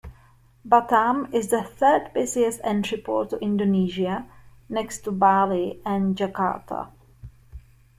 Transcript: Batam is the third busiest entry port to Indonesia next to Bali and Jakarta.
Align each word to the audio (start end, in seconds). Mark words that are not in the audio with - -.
Batam 0.67 1.31
is 1.31 1.49
the 1.51 1.61
third 1.61 2.09
busiest 2.11 2.59
entry 2.63 2.97
port 2.97 3.29
to 3.29 3.37
Indonesia 3.37 4.25
next 4.67 5.01
to 5.01 5.11
Bali 5.11 5.79
and 5.85 6.17
Jakarta. 6.17 6.89